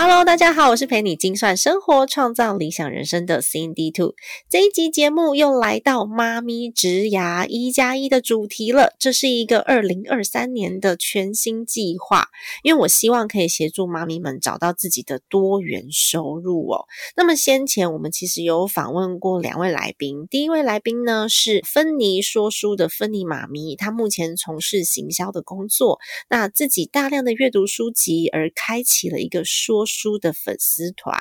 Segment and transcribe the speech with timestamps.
[0.00, 4.14] Hello，大家好，我是陪你精算生活、创造理想人生的 Cindy Two。
[4.48, 8.94] 这一集节目又来到妈咪植牙一加一的主题了。
[9.00, 12.28] 这是一个二零二三年的全新计划，
[12.62, 16.86] 因为我希望可以协助妈咪们找到自己的多元收入哦。
[17.16, 25.98] 那么先前我们其实有访问过两位来宾，第一位来宾呢是芬妮说书的芬妮妈咪，她目前从事行销的工作，
[26.30, 29.87] 那自己大量的阅读书籍而开启了一个说。
[29.88, 31.18] 书的粉丝团，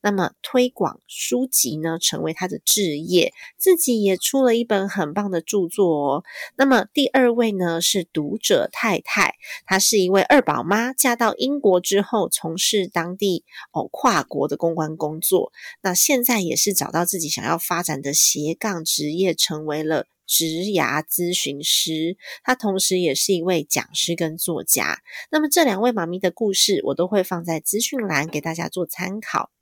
[0.00, 6.24] 那么推广书籍呢，成为他的置业，自己也出了一本很棒的著作哦。
[6.56, 9.34] 那么第二位呢是读者太太，
[9.66, 20.06] 她是一位二宝妈，嫁到英国之后从事当地哦跨国的公关工作，那现在也是找到自己想要发展的斜杠职业，成为了。
[20.34, 25.00] 职涯咨询师，他同时也是一位讲师跟作家。
[25.30, 29.52] 那么这两位妈咪的故事，我都会放在资讯栏给大家做参考。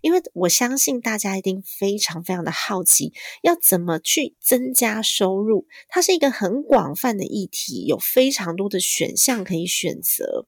[0.00, 5.66] 因为我相信大家一定非常非常的好奇，要怎么去增加收入？
[5.90, 10.46] 它是一个很广泛的议题，有非常多的选项可以选择。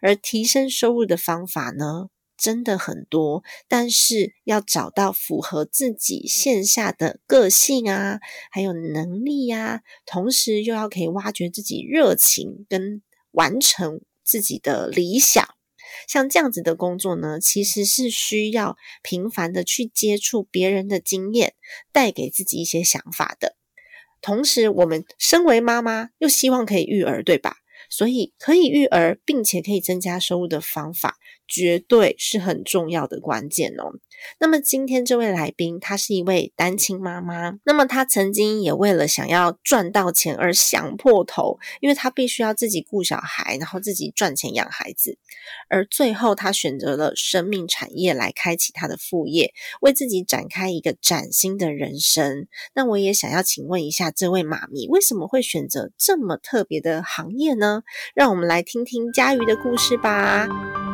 [0.00, 2.10] 而提升收入的方法呢？
[2.36, 8.20] 真的很多，但是要找到符合自己线下的个性啊，
[8.50, 15.46] 还有能力呀，同时又要可以挖掘自己热情跟完成自己的理想，
[16.08, 21.54] 像这样子的工作呢，其实是需要频繁的去接触别人的经验，
[21.92, 23.56] 带给自己一些想法的。
[24.20, 27.58] 同时，我们身为妈妈，又希望可以育儿，对吧？
[27.88, 31.16] 所以可以育儿，并且可以增加收入的方法。
[31.48, 34.00] 绝对是很重要的关键哦。
[34.38, 37.58] 那么今天这位来宾，她是一位单亲妈妈。
[37.64, 45.18] 那么她曾经也为了想要赚到钱而想破头，因为她必须要自己顾小孩，然后自己赚钱养孩子。
[45.68, 52.46] 而最后，她选择了生命产业来开启她的副业，为自己展开一个崭新的人生。
[52.74, 57.82] 那我也想要请问一下这位妈咪，为什么会选择这么特别的行业呢？
[58.14, 60.85] 让我们来听听佳瑜的故事吧。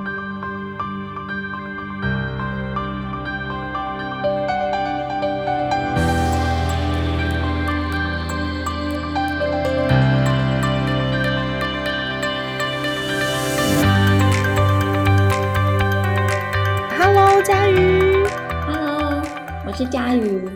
[19.75, 20.49] 是佳瑜，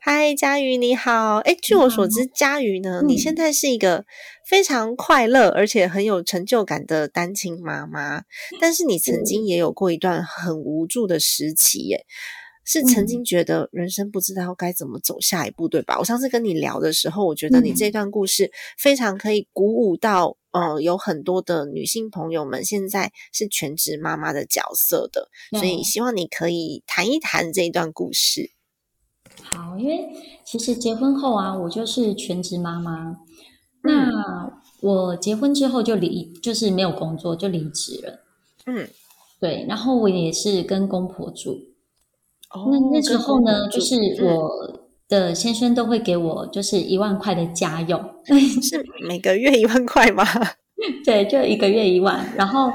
[0.00, 1.36] 嗨，佳瑜你好。
[1.36, 4.04] 哎，据我所知，佳瑜呢，你现在是一个
[4.44, 8.22] 非常快乐而且很有成就感的单亲妈妈。
[8.60, 12.04] 但是你曾经也有过一段很无助的时期，耶，
[12.66, 15.96] 是曾经觉得人生不知道该怎么走下一步，对吧？
[15.98, 28.50] 我上次跟你聊的时候，我觉得你这段故事非常可以鼓舞到，呃，有很多的女性朋友们现在是全职妈妈的角色的，所以希望你可以谈一谈这一段故事。
[29.42, 30.08] 好，因为
[30.44, 33.16] 其实结婚后啊，我就是全职妈妈。
[33.82, 38.24] 那我结婚之后就离，就是没有工作就离职了。
[38.66, 38.88] 嗯，
[39.38, 39.64] 对。
[39.68, 41.75] 然后我也是跟公婆住。
[42.50, 42.68] 哦。
[42.70, 44.50] 那那时候呢，就是我
[45.08, 48.00] 的先生都会给我就是一万块的家用。
[48.62, 50.24] 是每个月一万块吗？
[51.04, 52.24] 对，就一个月一万。
[52.36, 52.70] 然后。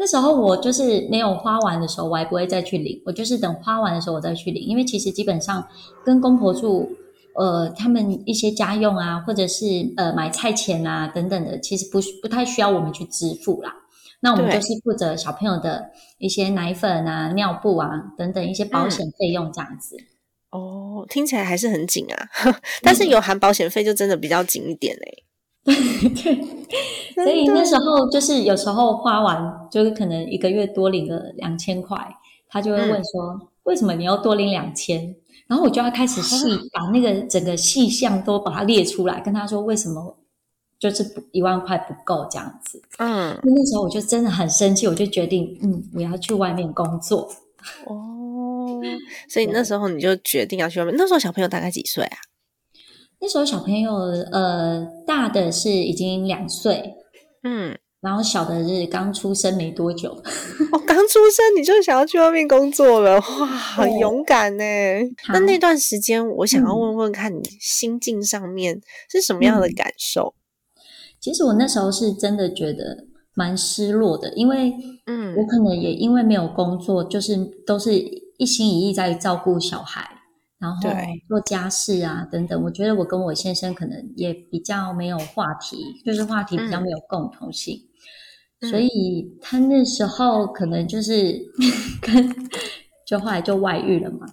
[0.00, 4.62] 那时候我就是没有花完的时候，我还不会再去领，我就是等花完的时候我再去领。
[4.62, 5.66] 因为其实基本上
[6.04, 6.88] 跟公婆住，
[7.34, 9.64] 呃，他们一些家用啊，或者是
[9.96, 13.74] 呃买菜钱啊等等的，其实不不太需要我们去支付啦。
[14.20, 19.96] 那我们就是负责小朋友的一些奶粉啊、尿布啊等等一些保险费用这样子。
[20.50, 22.28] 哦，听起来还是很紧啊，
[22.82, 25.24] 但是有含保险费就真的比较紧一点嘞。
[25.68, 31.96] 对，所以那时候就是有时候花完，就是可能一个月多领个两千块，
[32.48, 35.14] 他就会问说：“为什么你要多领两千？”
[35.46, 40.17] 然后我就要开始细 把那个整个细项都把它列出来，跟他说为什么
[40.78, 42.80] 就是一万块不够这样子。
[42.98, 47.28] 嗯，那时候我就真的很生气，我就决定，嗯，我要去外面工作。
[47.86, 48.80] 哦，
[49.28, 50.94] 所以那时候你就决定要去外面。
[50.96, 52.18] 那时候小朋友大概几岁啊？
[53.20, 53.92] 那时候小朋友，
[54.30, 56.94] 呃，大的是已经两岁，
[57.42, 60.10] 嗯，然后小的是刚出生没多久，
[60.70, 64.64] 哦，刚出生你就想要去外面工作了，哇，很勇敢呢。
[65.32, 68.80] 那那段时间，我想要嗯问问看你心境上面
[69.10, 70.34] 是什么样的嗯感受？
[71.20, 74.72] 其实我那时候是真的觉得蛮失落的，因为
[75.06, 75.34] 嗯。
[75.36, 77.36] 我可能也因为没有工作，就是
[77.66, 77.92] 都是
[78.38, 80.08] 一心一意在照顾小孩，
[80.58, 80.90] 然后
[81.28, 82.62] 做家事啊等等。
[82.64, 86.82] 我觉得我跟我先生可能也比较没有话题，就是话题比较嗯。
[86.82, 87.80] 没有共同性，
[88.60, 88.70] 嗯。
[88.70, 91.38] 所以他那时候可能就是
[92.02, 92.34] 跟
[93.06, 94.26] 就后来就外遇了嘛，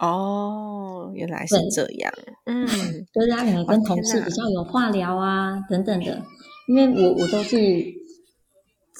[0.00, 2.12] 哦，原来是这样。
[2.46, 2.66] 嗯
[3.12, 6.22] 就是他可能跟同事比较有话聊啊等等的，
[6.68, 7.58] 因为我我都是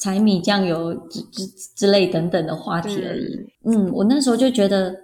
[0.01, 1.47] 柴米酱油之之
[1.77, 3.47] 之类等等的话题而已。
[3.65, 4.95] 嗯我那时候就觉得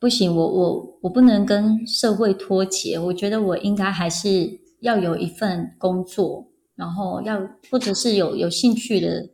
[0.00, 9.28] 不行，我我我不能跟社会脱节，我觉得我应该还是要有一份工作，然后要或者是有有兴趣的。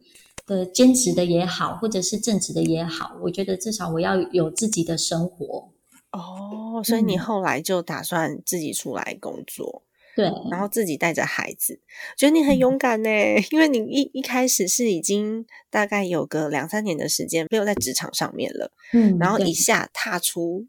[0.47, 5.69] 的兼职的也好，或者是正职的也好，我觉得至少我要有自己的生活。
[6.13, 7.19] 哦，所以你嗯。
[7.19, 9.85] 后来就打算自己出来工作，
[10.17, 11.81] 对，然后自己带着孩子，
[12.17, 12.59] 觉得你很嗯。
[12.59, 13.11] 勇敢呢，
[13.53, 19.53] 因为你一一开始是已经大概有个两三年的时间没有在职场上面了，嗯，然后一。
[19.53, 20.67] 下踏出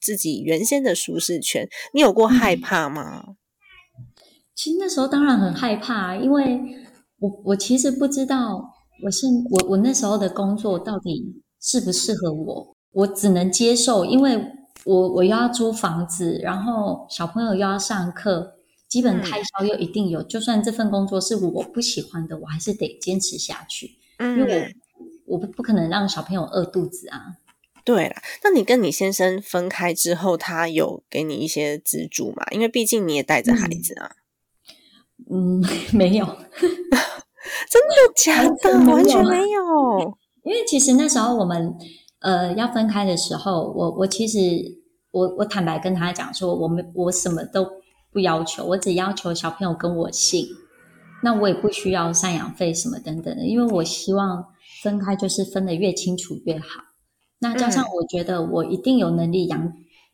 [0.00, 2.60] 自己原先的舒适圈，你有过害嗯。
[2.60, 3.36] 怕吗？
[4.54, 6.60] 其实那时候当然很害怕，因为
[7.18, 8.72] 我我其实不知道
[9.04, 14.38] 我现我我那时候的工作到底适不适合我，我只能接受，因为
[14.84, 18.54] 我我又要租房子，然后小朋友又要上课，
[18.88, 24.74] 基本开销又一定有，就算这份工作是我不喜欢的，我还是得坚持下去，因为嗯，
[25.26, 27.36] 我我不不可能让小朋友饿肚子啊。
[27.84, 32.44] 对啦，那你跟你先生分开之后，他有给你一些资助吗？
[32.50, 34.10] 因为毕竟你也带着孩子啊。
[35.30, 36.26] 嗯，没有，
[36.60, 38.92] 真的假的？
[38.92, 40.18] 完全没有。
[40.44, 41.74] 因为其实那时候我们
[42.26, 44.38] 呃要分开的时候，我我其实
[45.12, 47.64] 我我坦白跟他讲说，我们我什么都
[48.12, 50.44] 不要求，我只要求小朋友跟我姓，
[51.22, 54.44] 那我也不需要赡养费什么等等的，因为我希望
[54.82, 56.82] 分开就是分得越清楚越好。
[57.38, 59.72] 那加上我觉得我一定有能力养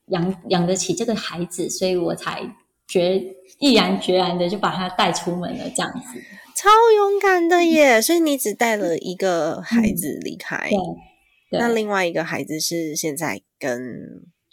[0.08, 2.42] 养养得起这个孩子，所以我才
[2.86, 3.22] 决
[3.58, 6.20] 毅然决然的就把他带出门了，这样子。
[6.54, 8.02] 超勇敢的耶！
[8.02, 11.11] 所以你只带了一个孩子离开，对，对
[11.58, 13.78] 那另外一个孩子是现在跟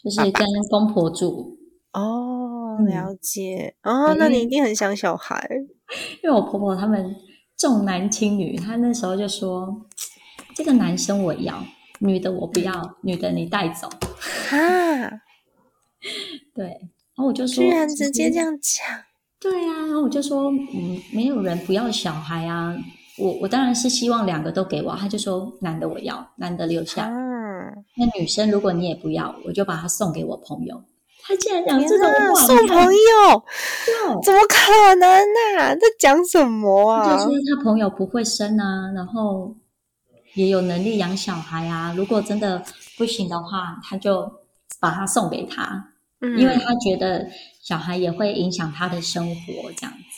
[0.01, 1.57] 就是跟公婆住。
[1.91, 5.49] 哦，嗯了解哦，那你一定很想小孩
[6.23, 7.15] 因为我婆婆他们
[7.57, 9.87] 重男轻女，她那时候就说
[10.55, 11.65] ：“这个男生我要，
[11.99, 13.89] 女的我不要，女的你带走。
[14.49, 14.57] 哈，
[16.53, 18.85] ”对，然后我就说：“居然直接这样讲，
[19.39, 22.77] 对啊，然后我就说：“嗯，没有人不要小孩啊。
[23.19, 27.07] 我我当然是希望两个都给我。”他就说：“男的我要，男的留下。
[27.07, 30.81] 嗯，那女生如果你也不要，我就把它送给我朋友。”
[31.21, 33.43] 他竟然讲这种话，送朋友，
[34.23, 37.23] 怎么可能呢、在讲什么啊？
[37.23, 39.53] 就是他朋友不会生啊，然后
[40.33, 41.93] 也有能力养小孩啊。
[41.95, 42.63] 如果真的
[42.97, 44.27] 不行的话，他就
[44.79, 47.27] 把他送给他，嗯因为他觉得
[47.61, 50.08] 小孩也会影响他的生活，这样子。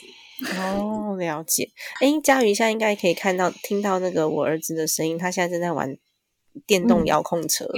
[0.57, 1.69] 哦，了解。
[1.99, 5.97] 哎，佳瑜现在应该可以看到、听到那个我儿子的声音，他现在正在玩
[6.65, 7.65] 电动嗯遥控车。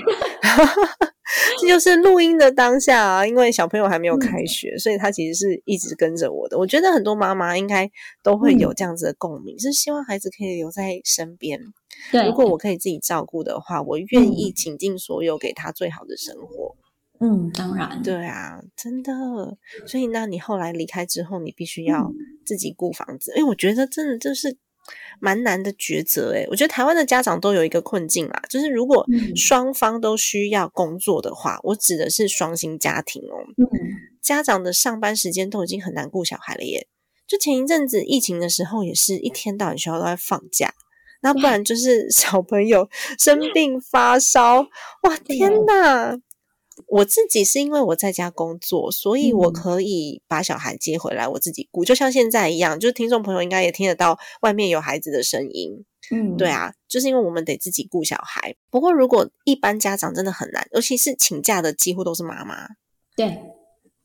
[1.60, 6.58] 这就是录音的当下啊，因为小朋友还没有开学，所以他其实是一直跟着我的。
[6.58, 7.90] 我觉得很多妈妈应该
[8.22, 11.60] 都会有这样子的共鸣，是希望孩子可以留在身边。
[12.12, 16.76] 对，如果我可以自己照顾的话，我愿意倾尽所有给他最好的生活。
[17.24, 19.14] 嗯，当然，对啊，真的。
[19.88, 22.12] 所以，那你后来离开之后，你必须要
[22.46, 23.32] 自己顾房子。
[23.38, 24.58] 因为我觉得真的这是
[25.22, 26.34] 蛮难的抉择。
[26.36, 33.40] 哎，我觉得台湾的家长都有一个困境啦，就是如果嗯双方都需要工作的话，我指的是双薪家庭哦。
[33.58, 33.66] 嗯
[34.22, 36.88] 家长的上班时间都已经很难顾小孩了耶。
[37.28, 40.74] 就前一阵子疫情的时候，也是一天到晚学校都在放假，
[41.22, 44.62] 那不然就是 小朋友生病发烧，
[45.04, 46.18] 哇天哪！
[46.88, 52.80] 我自己是因为我在家工作，所以我嗯可以把小孩接回来，我自己顾，就像现在一样。
[52.80, 58.56] 就是听众朋友应该也听得到外面有孩子的声音，嗯，对啊，就是因为我们得自己顾小孩。
[58.70, 62.68] 不过如果一般家长真的很难，尤其是请假的几乎都是妈妈，
[63.16, 63.40] 对。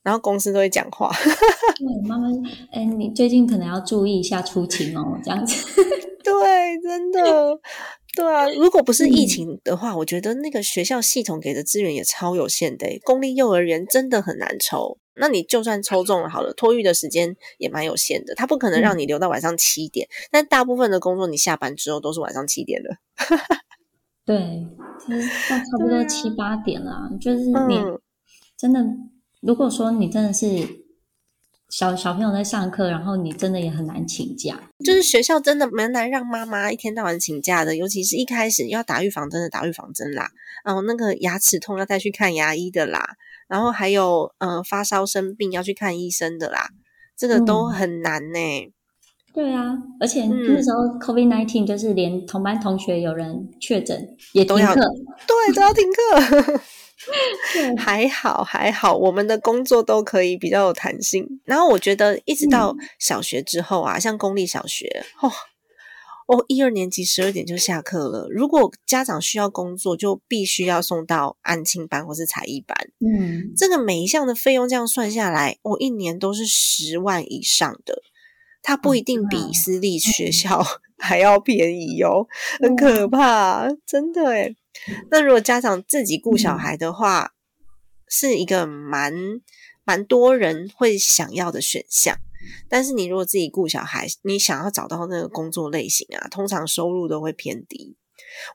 [0.04, 1.12] 然后公司都会讲话。
[1.76, 2.28] 对，妈妈，
[2.72, 5.66] 哎，你最近可能要注意一下出勤哦，这样子。
[6.40, 7.58] 对，真的，
[8.16, 8.48] 对啊。
[8.50, 14.98] 如果不是疫嗯情的话，我觉得那个学校系统给的资源也超有限的诶，公立幼儿园真的很难抽。
[15.20, 20.08] 那你就算抽中了好了，托育的时间也蛮有限的，他不可能让你留到晚上七点。
[20.30, 22.98] 但大部分的工作你下班之后都是晚上七点的。
[24.24, 24.64] 对，
[25.04, 28.00] 其实到 差不多七八点啦，就是你嗯
[28.56, 28.80] 真的，
[29.40, 30.46] 如果说你真的是
[31.68, 34.58] 小小朋友在上课，然后你真的也很难请假。
[34.84, 40.30] 就是学校真的蛮难让妈妈一天到晚请假的，尤其是一开始要打预防针的打预防针啦，
[40.64, 43.16] 然后那个牙齿痛要再去看牙医的啦，
[43.48, 46.70] 然后还有呃发烧生病要去看医生的啦，
[47.16, 48.72] 这个都嗯很难呢、
[49.34, 54.80] 对啊，而且嗯那时候 COVID nineteen 就是连同班同学有人确诊也停都要课，
[55.26, 56.60] 对，都要停课。
[57.52, 61.40] 对还好还好，我们的工作都可以比较有弹性。
[61.44, 65.30] 然后我觉得一直到小学之后啊，像公立小学，哦，
[66.26, 68.26] 哦，一二年级十二点就下课了。
[68.30, 72.76] 如果家长需要工作，就必须要送到安亲班或是才艺班。
[73.00, 78.02] 嗯，这个每一项的费用这样算下来，我、一年都是十万以上的。
[78.60, 80.62] 它不一定比私立学校
[80.98, 82.26] 还要便宜哦，
[82.60, 84.56] 很可怕，真的诶。
[85.10, 87.32] 那如果家长自己顾小孩的话，
[88.08, 89.12] 是一个蛮
[89.84, 92.16] 蛮多人会想要的选项。
[92.68, 97.96] 但是你如果自己顾小孩，你想要找到那个工作类型啊，通常收入都会偏低。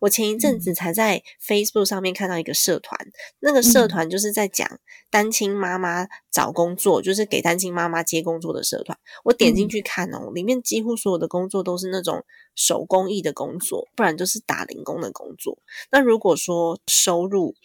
[0.01, 2.99] 我前一阵子才在 Facebook 上面看到一个社团，
[3.39, 8.97] 那个社团就是在讲单亲妈妈找工作，就是给单亲妈妈接工作的社团。
[9.23, 12.23] 我点进去看哦，里面几乎所有的工作都是那种
[12.55, 15.57] 手工艺的工作，不然就是打零工的工作。
[15.91, 17.55] 那如果说收入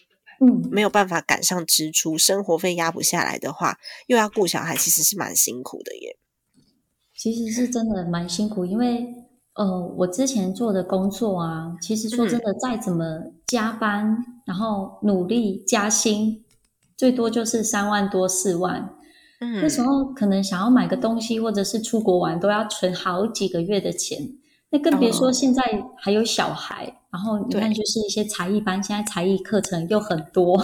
[0.41, 6.17] 嗯，没有办法赶上支出，生活费压不下来的话，又要顾小孩，其实是蛮辛苦的耶。
[7.13, 9.05] 其实是真的蛮辛苦，因为
[9.59, 13.03] 呃，我之前做的工作啊，其实说真的，再怎么
[13.45, 16.41] 加班，然后努力加薪，
[16.95, 18.89] 最多就是三万多四万。
[19.41, 24.17] 嗯，那时候可能想要买个东西，或者是出国玩，都要存好几个月的钱。
[24.69, 25.61] 那更别说哦现在
[25.97, 30.57] 还有小孩，然后你看，就是一些才艺班，现在才艺课程又很多。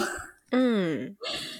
[0.56, 1.16] 嗯，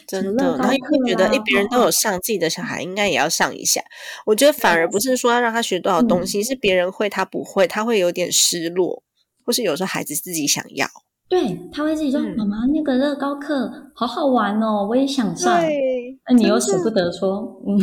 [0.08, 3.84] 真的，然后又会觉得，课啊诶，别人都有上，自己的小孩应该也要上一下。
[4.26, 6.28] 我觉得反而不是说要让他学多少东嗯。
[6.28, 9.04] 西，是别人会他不会，他会有点失落，
[9.46, 10.88] 或是有时候孩子自己想要。
[11.28, 17.12] 对，他会自己说：“嗯妈妈，那个乐高课好好玩哦，我也想上。”对，那你又舍不得。
[17.12, 17.80] 说，嗯，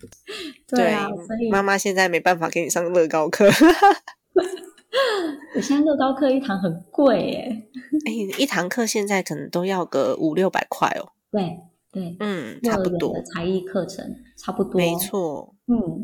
[0.66, 3.46] 对啊，所以妈妈现在没办法给你上乐高课，
[5.54, 7.68] 我现在乐高课一堂很贵耶。
[8.06, 11.12] 哎，一堂课现在可能都要个五六百块哦。
[11.30, 11.58] 对
[11.92, 14.96] 对，嗯，差不多，才艺课程差不多，没。
[14.96, 15.54] 错。
[15.66, 16.02] 嗯，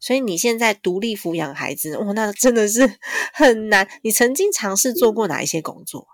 [0.00, 2.90] 所以你现在独立抚养孩子，哇，那真的是
[3.32, 3.86] 很难。
[4.02, 6.06] 你曾经尝试做过哪一些工作？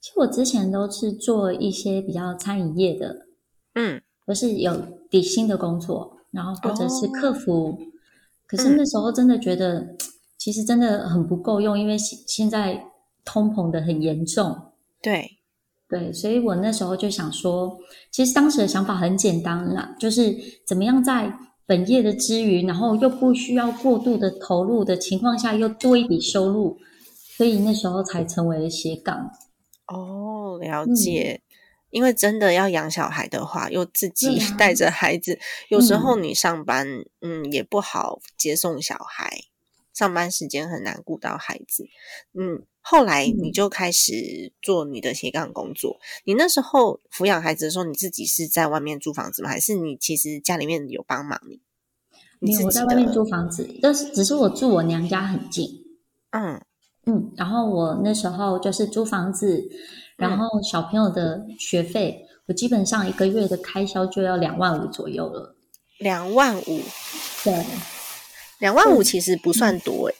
[0.00, 3.26] 其实我之前都是做一些比较餐饮业的，
[3.74, 4.74] 嗯，都是有
[5.10, 7.78] 底薪的工作，然后或者是哦客服。
[8.46, 9.94] 可是那时候真的觉得，
[10.40, 12.82] 其实真的很不够用，因为现现在
[13.26, 14.72] 通膨的很严重。
[15.02, 15.38] 对，
[15.86, 17.78] 对，所以我那时候就想说，
[18.10, 20.34] 其实当时的想法很简单啦，就是
[20.66, 21.30] 怎么样在
[21.66, 26.78] 本业的之余，然后又不需要过度的投入的情况下，又多一笔收入，
[27.36, 29.30] 所以那时候才成为了斜杠。
[29.88, 31.42] 哦，了嗯解。
[31.90, 36.86] 因为真的要养小孩的话，又自己带着孩子，有时候嗯你上班，
[37.20, 39.28] 嗯，也不好接送小孩，
[40.00, 41.86] 上班时间很难顾到孩子。
[42.32, 45.98] 嗯，后来你嗯就开始做你的斜杠工作。
[46.24, 49.50] 你那时候抚养孩子的时候，你自己是在外面租房子吗？
[49.50, 51.60] 还是你其实家里面有帮忙你？
[52.38, 55.68] 没有，我在外面租房子，但是只是我住我娘家很近。
[56.30, 56.58] 嗯，
[57.04, 59.62] 嗯，然后我那时候就是租房子，
[60.16, 65.54] 然后小朋友的学费，我基本上一个月的开销就要两万五左右了。
[65.98, 66.80] 两万五，
[67.44, 67.52] 对，
[68.60, 70.14] 两万五其实不算多诶、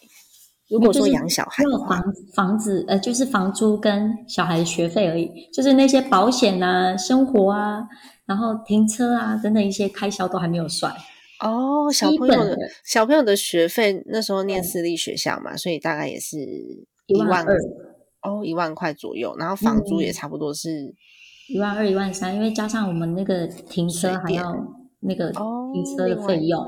[0.68, 7.82] 如果说就是养小孩的话，房房子呃，就是房租跟小孩的学费而已，就是那些保险啊、生活啊，
[8.26, 10.92] 然后停车啊等等一些开销都还没有算。
[11.40, 16.36] 哦，小朋友小朋友的学费那时候念私立学校嘛，所以大概也是
[17.06, 17.56] 一万万二，
[18.22, 20.94] 哦，一万块左右，然后房租也嗯差不多是
[21.48, 24.54] 一万二、一万三，因为加上我们那个停车还要
[25.00, 26.60] 那个哦停车的费用，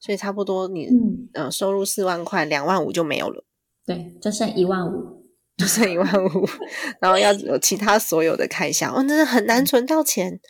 [0.00, 3.44] 所以差不多你嗯，呃收入四万块，两万五就没有了，
[3.86, 5.20] 对，就剩一万五。
[5.58, 6.48] 就剩一万五，
[7.02, 10.40] 然后要有其他所有的开销，哦，真的很难存到钱。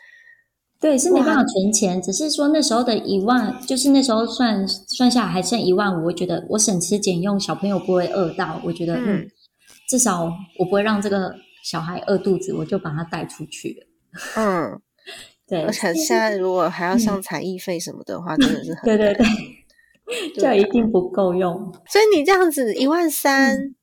[0.79, 9.29] 对，是没办法存钱，只是说那时候的一万，就是那时候算算下来还剩一万五，我觉得我省吃俭用，小朋友不会饿到，我觉得嗯嗯
[9.89, 10.31] 至少
[10.61, 13.87] 我不会让这个小孩饿肚子，我就把他带出去了。
[14.37, 14.81] 嗯，
[15.51, 19.27] 对，而且现在如果还要上才艺费什么的话，真的是很对对对，
[20.35, 21.73] 对就一定不够用。
[21.89, 23.75] 所以你这样子一万三，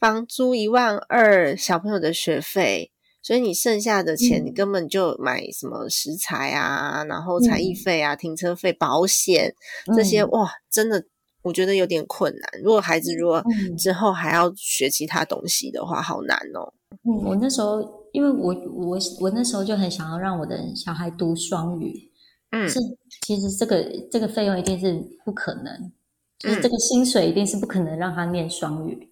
[0.00, 2.90] 房租一万二，小朋友的学费，
[3.22, 9.54] 所以你剩下的钱，嗯你根本就买什么食材啊，然后才艺费啊、停车费、保险
[9.94, 11.04] 这些，嗯哇，真的
[11.42, 12.60] 我觉得有点困难。
[12.64, 16.74] 如果孩子如果嗯之后还要学其他东西的话，好难哦。
[17.04, 17.80] 嗯，我那时候，
[18.12, 22.10] 因为我我我那时候就很想要让我的小孩读双语，
[22.50, 22.78] 嗯是
[23.22, 24.92] 其实这个这个费用一定是
[25.24, 25.92] 不可能，
[26.38, 29.10] 就是嗯这个薪水一定是不可能让他念双语。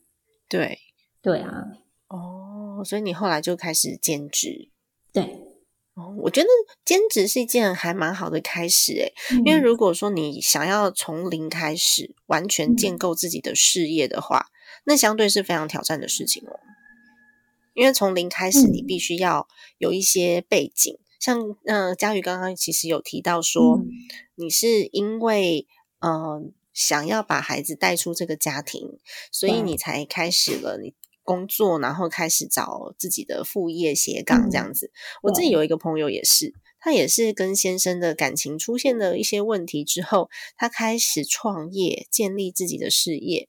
[0.49, 0.79] 对，
[1.23, 1.65] 对啊，
[2.09, 4.71] 哦，所以你后来就开始兼职。
[5.13, 5.23] 对，
[5.95, 6.49] 哦，我觉得
[6.85, 14.47] 兼职是一件还蛮好的开始诶，因因为如果说你想要从零开始完全建构自己的事业的话，
[14.85, 16.61] 那相对是非常挑战的事情哦。
[17.81, 23.89] 因为从零开始，嗯你必须要有一些背景，像呃，佳宇刚刚其实有提到说，嗯
[24.35, 25.67] 你是因为
[26.01, 26.43] 呃
[26.75, 28.99] 想要把孩子带出这个家庭，
[29.33, 34.93] 所以你才开始了你工作，然后开始找自己的副业斜杠这样子。
[35.23, 43.49] 我自己有一个朋友也是，他也是跟先生的感情出现了一些问题之后，他开始创业，建立自己的事业。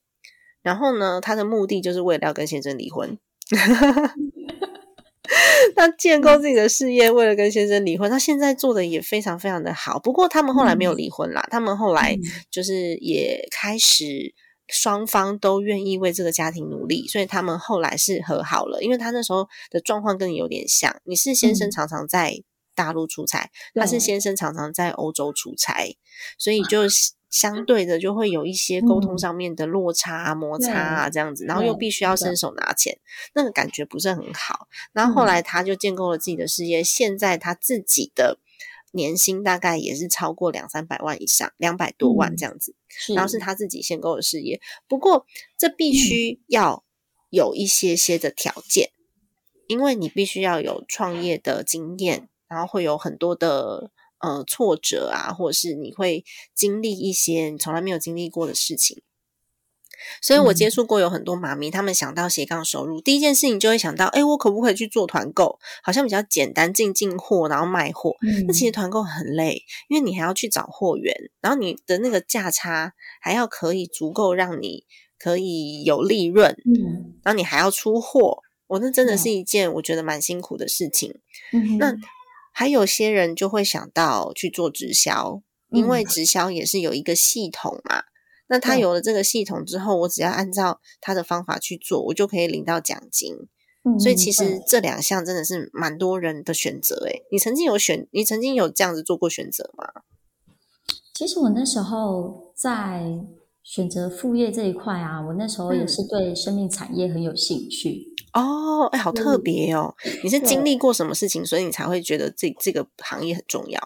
[0.61, 3.19] 然后呢，他的目的就是为了要跟先生离婚。
[5.75, 9.99] 他建构自己的事业，为了跟先生离婚，他现在做的也非常非常的好。
[9.99, 14.33] 不过他们后来没有离婚啦，他们后来嗯就是也开始
[14.67, 18.81] 双方都愿意为这个家庭努力，所以他们后来是和好了。
[18.81, 22.43] 因为他那时候的状况跟你有点像，你是先生嗯常常在
[22.75, 25.95] 大陆出差，他是先生常常在欧洲出差，
[26.37, 26.81] 所以就
[27.31, 32.99] 相对的就会有一些沟通嗯上面的落差啊、摩擦啊这样子，然后又必须要伸手拿钱，
[33.33, 34.67] 那个感觉不是很好。
[34.91, 38.37] 然后后嗯来他就建构了自己的事业，现在他自己的
[38.91, 42.75] 年薪大概也是超过两三百万以上，两百多万嗯这样子。
[42.89, 44.59] 是，然后是他自己建构的事业，
[44.89, 45.25] 不过
[45.57, 46.83] 这嗯必须要
[47.29, 48.89] 有一些些的条件，
[49.67, 53.89] 因为你必须要有创业的经验，然后会有很多的
[54.21, 59.01] 呃挫折啊，或者是你会经历一些你从来没有经历过的事情。
[60.19, 65.59] 所以我嗯接触过有很多妈咪，他们想到斜杠收入，第一件事情就会想到，哎，我可不可以去做团购？
[65.83, 68.15] 好像比较简单，进进货，然后卖货。
[68.25, 74.85] 嗯那其实团购很累，因为你还要去找货源，然后你的那个价差还要可以足够让你
[75.19, 81.13] 可以有利润，嗯然后你还要出货，我那真的嗯是一件我觉得蛮辛苦的事情。
[81.53, 81.95] 嗯那
[82.51, 88.03] 还有些人就会想到去做直销，因为嗯直销也是有一个系统嘛。
[88.47, 93.35] 那他有了这个系统之后，我只要按照他的方法去做，我就可以领到奖金。
[93.97, 96.97] 所以其实对这两项真的是蛮多人的选择。
[97.07, 100.03] 诶，你曾经有选，你曾经有这样子做过选择吗？
[101.13, 103.01] 其实我那时候在
[103.71, 108.05] 选择副业这一块啊，我那时候也嗯是对生命产业很有兴趣。
[108.33, 109.95] 哦，哎，好特别哦！
[110.25, 113.79] 你是经历过什么事情，所以你才会觉得这这个行业很重要？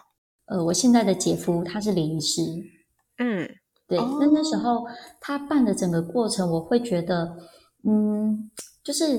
[0.46, 2.42] 呃，我现在的姐夫他是礼仪师，
[3.18, 3.48] 嗯
[3.86, 4.84] 对，哦那那时候
[5.20, 7.36] 他办的整个过程，我会觉得，
[7.84, 8.50] 嗯，
[8.82, 9.16] 就是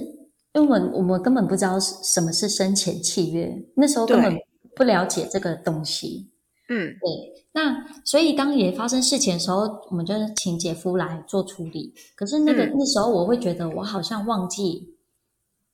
[0.54, 4.38] 因为我们我们根本不知道什么是生前契约，那时候根本
[4.76, 6.30] 不了解这个东西。
[6.70, 6.96] 嗯。
[7.00, 11.94] 对，那所以当也发生事情的时候，我们就是请姐夫来做处理。
[12.16, 12.74] 可是那个、嗯。
[12.78, 14.96] 那时候，我会觉得我好像忘记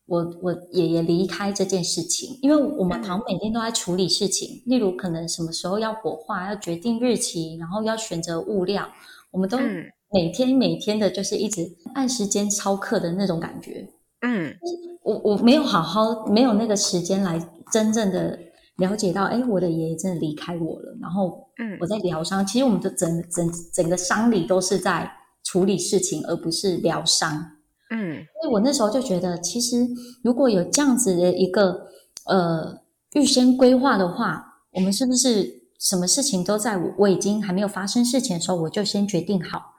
[0.06, 3.03] 我我爷爷离开这件事情，因为我们嗯。
[3.03, 8.88] 好像每天都在处理事情，例如可能什么时候要火化，要决定日期，然后要选择物料，
[9.32, 9.86] 我们都嗯。
[10.12, 13.89] 每天每天的就是一直按时间操课的那种感觉。
[14.21, 14.56] 嗯。
[15.01, 17.38] 我我没有好好没有那个时间来
[17.71, 18.39] 真正的
[18.77, 20.97] 了解到，哎，我的爷爷真的离开我了。
[21.01, 25.12] 然后嗯我在疗伤，其实我们的整整整个丧礼都是在
[25.43, 27.51] 处理事情，而不是疗伤。
[27.89, 29.88] 嗯所以我那时候就觉得，其实
[30.23, 31.88] 如果有这样子的一个
[32.25, 32.81] 呃
[33.13, 39.75] 预先规划的话，我们是不是什么事情都在我我已经还没有发生事情的时候，我就先决定好，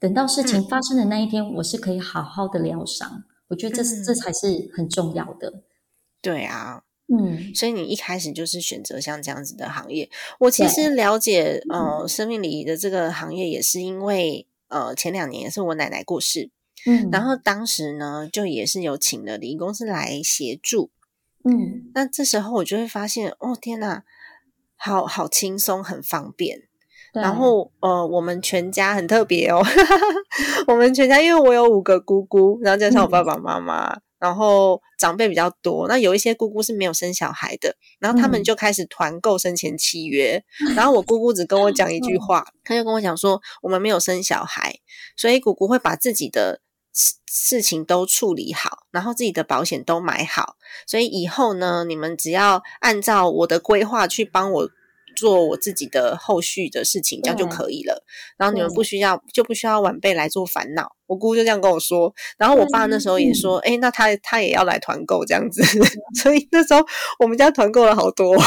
[0.00, 3.22] 等到事情发生的那一天，我是可以好好的疗伤。
[3.48, 5.62] 我觉得这是、嗯这才是很重要的。
[6.20, 6.82] 对啊，
[7.18, 7.54] 嗯。
[7.54, 10.08] 所以你一开始就是选择像这样子的行业。
[10.38, 16.50] 我其实了解呃生命礼仪的这个行业，也是因为呃前两年也是我奶奶过世，
[16.86, 20.90] 嗯，然后当时呢就也是有请了礼仪公司来协助。
[21.44, 21.90] 嗯。
[21.94, 24.02] 那这时候我就会发现，哦天呐，
[24.76, 26.62] 好好轻松，很方便。
[27.12, 29.62] 然后呃，我们全家很特别哦，
[30.66, 38.44] 我们全家因为我有五个姑姑，然后加上我爸爸妈妈，然然后长辈比较多，那有一些姑姑是没有生小孩的，然后他们嗯。
[38.44, 40.42] 就开始团购生前契约，
[40.74, 44.80] 然后我姑姑只跟我讲一句话，她就跟我讲说，我们没有生小孩，
[45.16, 46.60] 所以姑姑会把自己的
[46.92, 50.56] 事事情都处理好，然后自己的保险都买好，
[50.86, 54.70] 所以以后呢，你们只要按照我的规划去帮我。
[55.16, 58.04] 做我自己的后续的事情，这样就可以了。
[58.36, 60.94] 然后你们不需要，就不需要晚辈来做烦恼。
[61.06, 62.12] 我姑姑就这样跟我说。
[62.38, 65.62] 然后我爸那时候也说，哎、那他他也要来团购这样子。
[66.22, 66.80] 所以那时候
[67.18, 68.40] 我们家团购了好多、哦。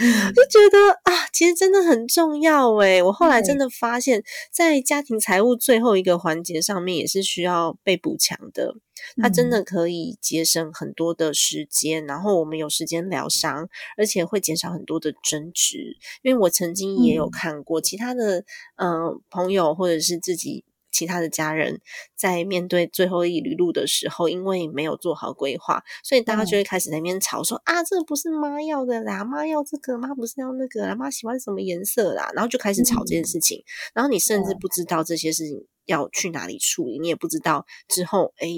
[0.00, 3.02] 嗯就觉得啊，其实真的很重要诶。
[3.02, 8.74] 我后来真的发现，在家庭财务最后一个环节上面，也是需要被补强的。
[9.20, 15.96] 它真的可以节省很多的时间，然后我们有时间疗伤，而且会减少很多的争执。
[16.22, 18.44] 因为我曾经也有嗯看过其他的
[18.76, 20.64] 呃朋友或者是自己。
[20.90, 21.80] 其他的家人
[22.14, 33.62] 在面对最后一里路的时候，因为没有做好规划，所以大家就会开始在那边吵说、啊，这个不是妈要的啦，妈要这个，妈不是要那个啦，妈喜欢什么颜色啦，然后就开始吵这件事情。
[33.94, 38.48] 然后你甚至不知道这些事情要去哪里处理，你也不知道之后，哎，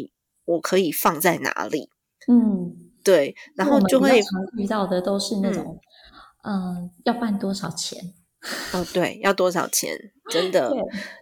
[0.45, 1.90] 我可以放在哪里。
[2.29, 4.21] 嗯，对，然后就会
[4.57, 5.81] 遇到的都是那种，
[6.43, 8.14] 嗯、要办多少钱？
[8.72, 9.96] 哦，对，要多少钱？
[10.31, 10.72] 真的，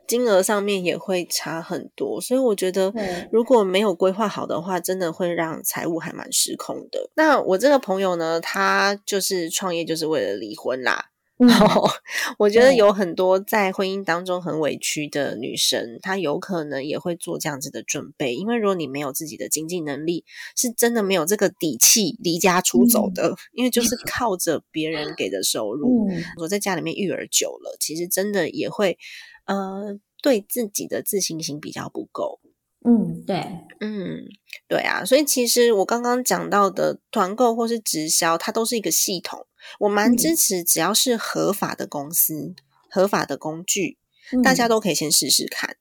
[0.06, 2.92] 金额上面也会差很多，所以我觉得
[3.32, 7.10] 如果没有规划好的话，真的会让财务还蛮失控的。
[7.14, 11.06] 那我这个朋友呢，他就是创业就是为了离婚啦。
[11.40, 11.48] 嗯
[12.38, 20.24] 我觉得有很多在婚姻当中很委屈的女生，她有可能也会做这样子的准备，因为如果你没有自己的经济能力，
[20.56, 26.08] 是真的没有这个底气离家出走的，因为就是靠着别人给的收入。
[26.08, 28.98] 嗯，我在家里面育儿久了，其实真的也会
[29.46, 32.40] 呃对自己的自信心比较不够。
[32.84, 33.36] 嗯，对，
[33.80, 34.22] 嗯，
[34.68, 39.46] 对啊，所以其实我刚刚讲到的团购或是直销，它都是一个系统。
[39.80, 42.54] 我蛮嗯支持，只要是合法的公司、
[42.90, 43.98] 合法的工具，
[44.32, 45.76] 嗯大家都可以先试试看。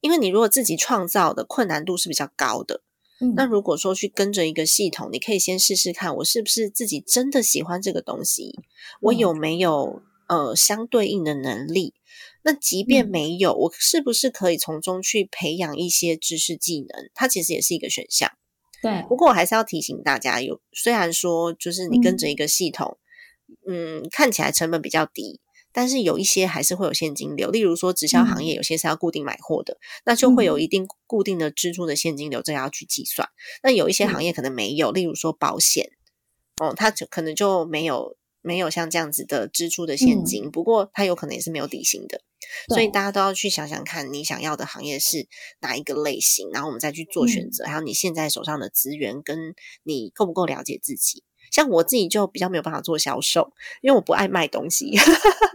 [0.00, 2.82] 因为你如果自己创造的困难度是比较高的，
[3.20, 8.58] 嗯那如果说去跟着一个系统，你可以先试试看，我是不是自己真的喜欢这个东西，
[9.00, 11.94] 我嗯有没有呃相对应的能力？
[12.42, 17.10] 那即便嗯没有，我是不是可以从中去培养一些知识技能？
[17.14, 18.30] 它其实也是一个选项。
[18.80, 22.96] 对，不过我还是要提醒大家，有虽然说就是你跟着一个系统，
[23.66, 25.40] 嗯看起来成本比较低，
[25.72, 27.50] 但是有一些还是会有现金流。
[27.50, 33.28] 例如说直销行业，有些是要固定买货的，那就会有一定固定的支出的现金流，这个要去计算。
[33.62, 35.90] 那有一些行业可能没有，例如说保险，
[36.60, 42.22] 哦，它就可能就没有没有像这样子的支出的现金，不过它有可能也是没有底薪的。
[42.68, 45.26] 所以大家都要去想想看，你想要的行业是
[45.60, 47.64] 哪一个类型，然后我们再去做选择。
[47.64, 51.24] 还有你现在手上的资源，跟你够不够了解自己。
[51.50, 54.96] 像我自己就比较没有办法做销售，因为我不爱卖东西，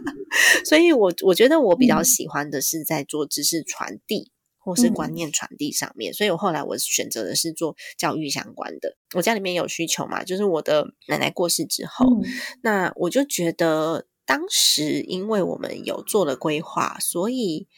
[0.64, 4.30] 所以我我觉得我比较喜欢的是在做知识传递。
[4.66, 8.96] 或是观念传递上面，所以我后来我选择的是做教育相关的。
[9.12, 12.24] 我家里面有需求嘛，就是我的奶奶过世之后，嗯
[12.62, 17.68] 那我就觉得当时因为我们有做了规划，所以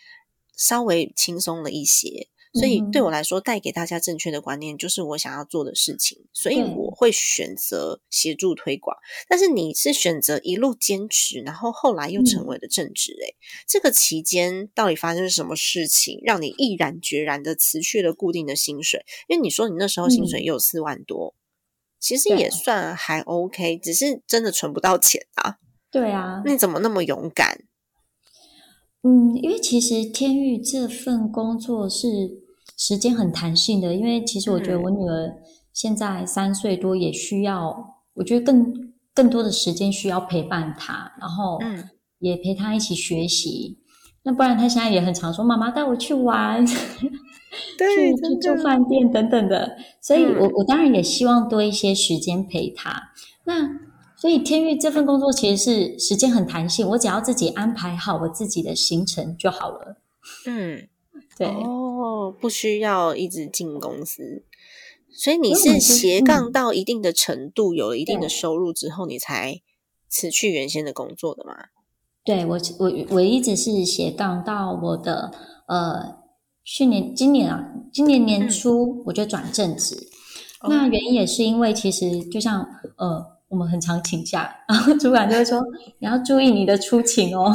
[0.57, 2.29] 稍微轻松了一些。
[2.59, 8.97] 所以对我来说，带给大家正确的观念就是我想要做的事情，所以我会选择协助推广。
[9.29, 13.37] 但是你是选择一路坚持，然后后来又成嗯为了正职，诶、
[13.69, 19.05] 这个期间到底发生什么事情，让你毅然决然的辞去了固定的薪水？
[19.29, 21.35] 因为你说你那时候薪水嗯也有四万多，
[22.01, 25.57] 其实也算还 OK，只是真的存不到钱啊。
[25.91, 27.65] 对啊，你怎么那么勇敢？
[29.03, 32.43] 嗯，因为其实天域这份工作是
[32.77, 35.35] 时间很弹性的，因为其实我觉得嗯我女儿
[35.73, 37.75] 现在三岁多，也需要，
[38.15, 43.79] 我觉得更更多的时间需要陪伴她，然后嗯也陪她一起学习。
[44.23, 46.67] 那不然她现在也很常说：“妈妈带我去玩，
[47.79, 53.13] 对 去去住饭店等等的。”所以嗯我，我当然也希望多一些时间陪她。
[53.45, 53.69] 那
[54.17, 60.03] 所以天域这份工作其实是时间很弹性，我只要自己安排好我自己的行程就好了。
[60.47, 60.89] 嗯，
[61.37, 64.45] 对，哦，不需要一直进公司，
[65.11, 66.53] 所以你是斜杠嗯。
[66.53, 69.61] 到一定的程度，有了一定的收入之后，你才
[70.09, 71.55] 辞去原先的工作的吗？
[72.25, 75.31] 对我我我一直是斜杠到我的
[75.69, 76.17] 呃
[76.65, 78.27] 去年今年啊，今年嗯。
[78.27, 79.95] 年初我就转正职。
[80.61, 80.69] 哦。
[80.69, 85.63] 那原因也是因为其实就像呃我们很常请假，然后主管就会说
[86.01, 87.55] 你要注意你的出勤哦。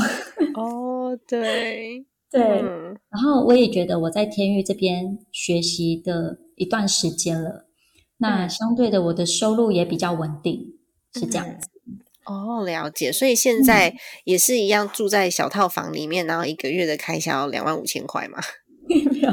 [0.56, 2.98] 哦，对，对，嗯。
[3.10, 7.68] 然后我也觉得我在天域这边学习的一段时间了，
[8.18, 8.50] 那嗯。
[8.50, 10.76] 相对的，我的收入也比较稳定，
[11.14, 11.70] 是这样子。
[12.26, 13.12] 哦，了解。
[13.12, 18.40] 所以现在也是一样住在小套房里面，然后一个月的开销两万五千块嘛。
[18.88, 19.32] 没有，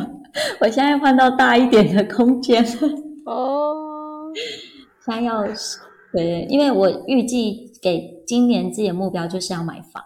[0.61, 2.65] 我现在换到大一点的空间，
[3.27, 4.33] 哦，
[5.05, 5.43] 现在要
[6.13, 10.03] 对，因为我预计给今年自己的目标就是要买房，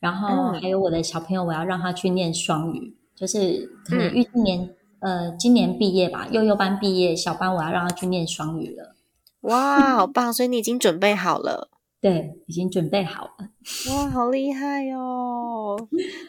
[0.00, 8.96] 然后嗯还有我的小朋友，我要让他去念双语，就是可能嗯预计年、呃今年毕业吧，幼幼班毕业，小班我要让他去念双语了。
[9.42, 10.32] 哇，好棒！
[10.32, 11.70] 所以你已经准备好了。
[12.00, 13.50] 对，已经准备好了。
[13.90, 15.76] 哇，好厉害哦！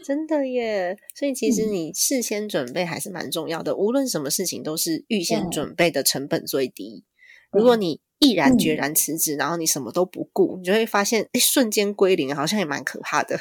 [0.04, 0.98] 真的耶。
[1.14, 7.04] 所以其实你事先准备还是蛮重要的，无论什么事情都是预先准备的成本最低。
[7.52, 13.38] 如果你毅然决然辞职，然后你什么都不顾，你就会发现，哎，瞬间归零，好像也蛮可怕的。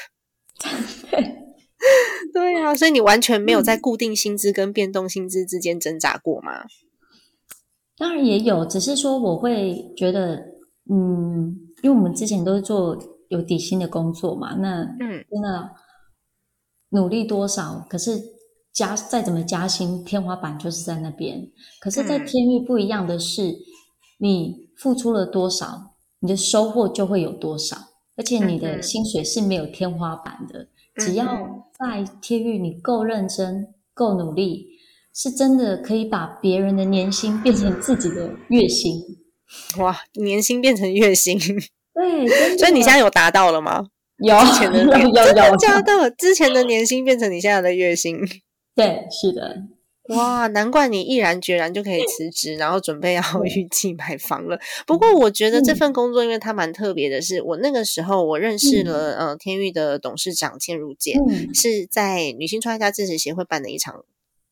[2.32, 6.64] 对啊，所以你完全没有在固定薪资跟变动薪资之间挣扎过吗？
[7.96, 10.36] 当然也有，只是说我会觉得，
[10.90, 12.96] 嗯，因为我们之前都是做
[13.28, 15.70] 有底薪的工作嘛，那嗯真的
[16.90, 18.20] 努力多少，可是
[18.72, 21.50] 加再怎么加薪，天花板就是在那边。
[21.80, 23.54] 可是，在嗯天域不一样的是，
[24.18, 27.76] 你付出了多少，你的收获就会有多少，
[28.16, 30.68] 而且你的薪水是没有天花板的。
[30.96, 34.66] 只嗯要在天域你够认真、够努力，
[35.14, 39.02] 是真的可以把别人的年薪变成自己的月薪。
[39.78, 41.38] 哇，年薪变成月薪，
[41.94, 42.26] 对，
[42.58, 43.86] 所以你现在有达到了吗？
[44.18, 48.18] 有之前的有年有有有，假 的，之前的年薪变成你现在的月薪。
[48.74, 49.62] 对，是的，
[50.08, 54.58] 哇，难怪你毅然决然就可以辞职，然后准备要预计买房了。
[54.86, 64.04] 不过我觉得这份工作，因为它蛮特别的是，我那个时候我认识了、呃天域的董事长倩如姐，嗯是在女性创业家支持协会办的一场。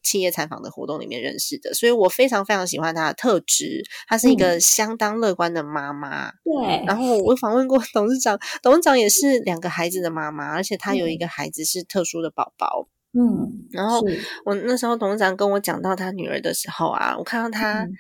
[0.03, 3.83] 企业采访的活动里面认识的，所以我非常非常喜欢她的特质。
[4.07, 12.87] 她是一个相当乐观的妈妈，对，然后我访问过董事长，董事长也是两个孩子的妈妈，而且她有一个孩子是特殊的宝宝。
[13.17, 14.01] 嗯，然后
[14.45, 17.93] 我那时候董事长跟我讲到他女儿的时候啊，我看到他，嗯。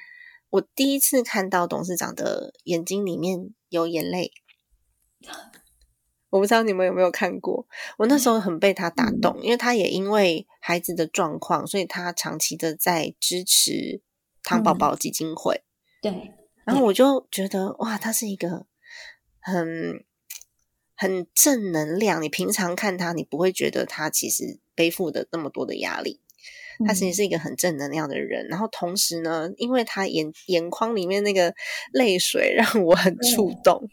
[0.51, 4.31] 我第一次看到董事长的眼睛里面有眼泪。
[6.31, 7.67] 我不知道你们有没有看过，
[7.99, 9.21] 我那时候很被他打嗯。
[9.21, 14.01] 动，因为他也因为孩子的状况，所以他长期的在支持
[14.45, 15.65] 糖宝宝基金会。
[16.01, 16.33] 对，
[16.65, 18.67] 然后我就觉得哇，他是一个
[19.41, 20.05] 很
[20.97, 22.23] 很正能量。
[22.23, 26.21] 你平常看他，你不会觉得他其实背负的那么多的压力。
[26.85, 31.55] 他其实是一个很正能量的人，然后同时呢，因为他眼眼眶里面那个
[31.93, 33.89] 泪水让我很触动，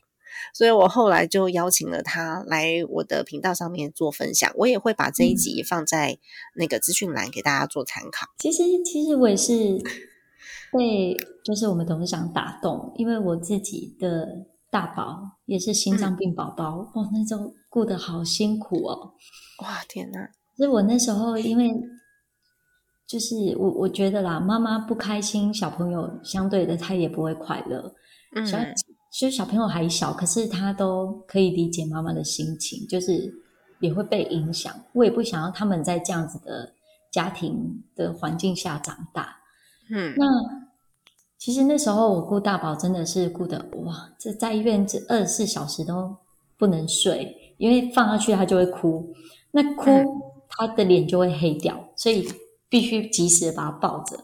[0.51, 4.51] 所以我后来就邀请了他来我的频道上面做分享。
[4.55, 6.17] 我也会把这一集放在
[6.55, 8.25] 那个资讯栏给大家做参考。
[8.39, 9.79] 其实其实我也是
[10.73, 19.13] 被就是我们董事长打动，因为我自己的大宝也是心脏病宝宝，哦，那时候顾得好辛苦哦。
[19.61, 20.29] 哇，天哪！
[20.55, 21.69] 所以我那时候因为
[23.05, 27.93] 就是我我觉得啦，妈妈不开心，小朋友相对的他也不会快乐。
[28.33, 28.57] 嗯小
[29.11, 33.29] 其实小朋友还小，可是他都可以理解妈妈的心情，就是
[33.81, 34.73] 也会被影响。
[34.93, 36.73] 我也不想要他们在这样子的
[37.11, 39.35] 家庭的环境下长大。
[39.89, 40.25] 嗯那
[41.41, 46.15] 其实那时候我顾大宝真的是顾的哇，这在医院这二十四小时都
[46.55, 49.11] 不能睡，因为放下去他就会哭，
[49.49, 50.07] 那哭、嗯
[50.53, 52.27] 他的脸就会黑掉，所以
[52.69, 54.17] 必须及时把他抱着。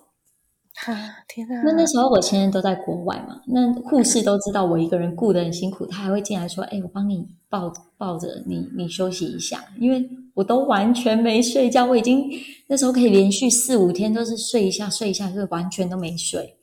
[0.85, 1.63] 啊，天哪！
[1.63, 12.29] 那那时候我现在都在国外嘛，那护士都知道我一个人顾得很辛苦，他还会进来说：“哎，我帮你抱抱着你，你休息一下。”因为我都完全没睡觉，我已经
[12.67, 16.56] 那时候可以连续四五天都是睡一下睡一下，就是完全都没睡。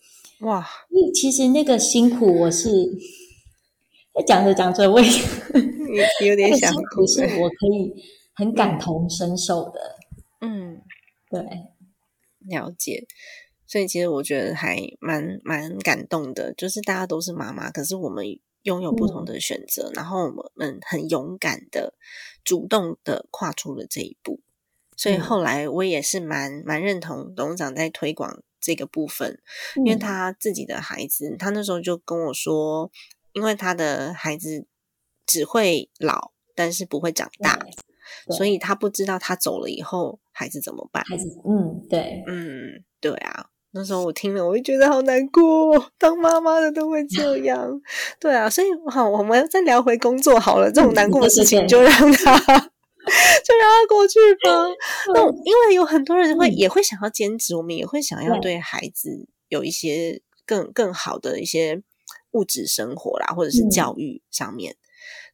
[0.45, 2.69] 哇，因为其实那个辛苦，我是
[4.27, 7.95] 讲着讲着，我也有有点 想哭苦是我可以
[8.35, 9.97] 很感同身受的。
[10.41, 10.83] 嗯，
[11.31, 11.41] 对，
[12.41, 13.07] 了解。
[13.67, 18.27] 所以其实我觉得还蛮蛮感动的，就是大家都是妈妈，可是我们
[18.65, 21.95] 拥有不同的选择，然后我们很勇敢的、
[22.45, 24.41] 主动的跨出了这一步。
[24.97, 29.39] 所以嗯后来我也是蛮蛮认同董事长在推广这个部分，
[29.77, 32.91] 因为嗯他自己的孩子，他那时候就跟我说，
[33.35, 34.67] 因为他的孩子
[35.27, 37.59] 只会老，但是不会长大，
[38.35, 41.05] 所以他不知道他走了以后孩子怎么办。
[41.05, 47.69] 孩子，嗯，对，嗯，对啊，那时候我听了，我就觉得好难过哦，当妈妈的都会这 样。
[48.19, 52.71] 对啊，所以好，我们再聊回工作好了，这种嗯难过的事情就让他。
[53.45, 54.51] 就让他过去吧。
[55.15, 61.83] 那因为有很多人会、嗯也会想要兼职，我们也会想要对对孩子有一些更更好的一些
[62.33, 64.77] 物质生活啦，或者是教育上面。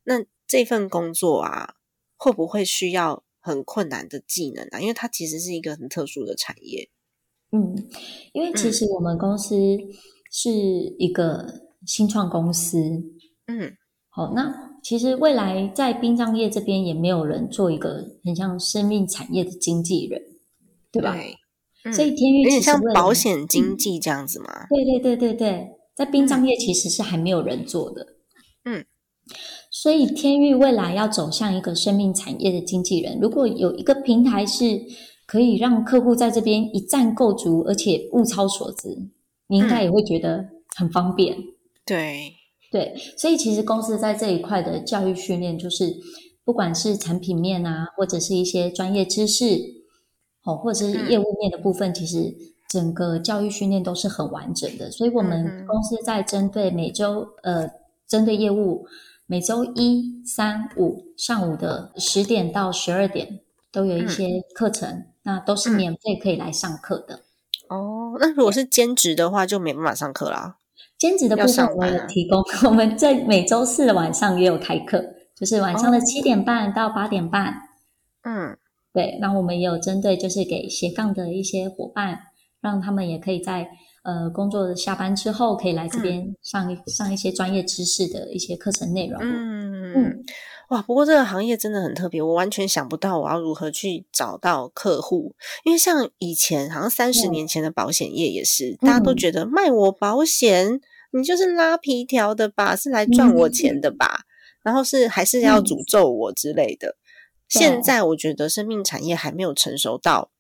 [0.05, 1.75] 那这份工作啊，
[2.17, 4.81] 会不会需要很困难的技能啊？
[4.81, 6.91] 因为它其实是一个很特殊的产业。
[7.53, 7.75] 嗯，
[8.33, 9.57] 因为其实我们公司
[10.31, 12.79] 是一个新创公司。
[13.47, 13.77] 嗯，
[14.09, 20.21] 好，那其实未来在殡葬业这边也没有人做一个很像生命产业的经纪人，
[20.91, 21.15] 对吧？
[21.15, 21.37] 对，
[21.85, 24.67] 嗯所以天域有点像保险经纪这样子嘛。
[24.69, 28.07] 对对对对对，在殡葬业其实是还没有人做的。
[28.65, 28.85] 嗯，
[29.71, 34.83] 所以天域未来要走向一个生命产业的经纪人，如果有一个平台是
[35.27, 39.11] 可以让客户在这边一站购足，而且物超所值，
[39.47, 41.37] 你应该也会觉得很方便。
[41.87, 42.35] 对，
[42.71, 45.93] 对，所以其实公司在这一块的教育训练，就是
[46.45, 49.45] 不管是产品面啊，或者是一些专业知识，
[50.45, 52.33] 哦，或者是业务面的部分，其实
[52.69, 54.89] 整个教育训练都是很完整的。
[54.91, 57.69] 所以我嗯们公司在针对每周呃，
[58.07, 58.87] 针对业务
[59.27, 63.41] 每周一、三、五上午的十点到十二点
[63.73, 67.21] 都有一些课程，那都是嗯免费可以来上课的。
[67.69, 70.59] 哦，那如果是兼职的话，就没办法上课啦。
[71.01, 75.03] 兼职的部要分我有提供， 我们在每周四的晚上也有开课，
[75.35, 76.01] 就是晚上的哦。
[76.03, 77.55] 七点半到八点半。
[78.23, 78.57] 嗯。
[78.93, 82.19] 对，那我们也有针对就是给斜杠的一些伙伴，
[82.61, 83.67] 让他们也可以在
[84.03, 89.19] 呃工作下班之后，可以来这边上一、上一些专业知识的一些课程内容。
[89.23, 89.93] 嗯。
[89.95, 90.25] 嗯
[90.71, 95.35] 哇，不过这个行业真的很特别，我完全想不到我要如何去找到客户。
[95.65, 100.81] 因为像以前，好像三十嗯年前的保险业也是，大家都嗯觉得卖我保险，
[101.11, 104.21] 你就是拉皮条的吧，是来赚我钱的吧，
[104.63, 106.97] 然后是还是要嗯诅咒我之类的。
[107.53, 110.31] 对现在我觉得生命产业还没有成熟到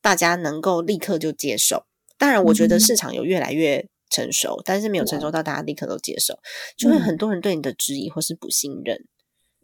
[0.00, 1.84] 大家能够立刻就接受。
[2.16, 6.38] 当然，我觉得嗯市场有越来越成熟，但是没有成熟到大家立刻都接受，
[6.78, 9.04] 就会嗯很多人对你的质疑或是不信任。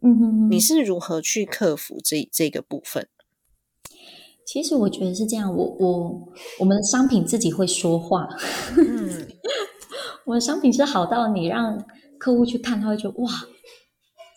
[0.03, 3.07] 嗯哼哼你是如何去克服这这个部分？
[4.45, 6.27] 其实我觉得是这样，我我
[6.59, 8.27] 我们的商品自己会说话，
[8.77, 9.27] 嗯
[10.25, 11.81] 我的商品是好到你让
[12.19, 13.31] 客户去看，他会觉得哇，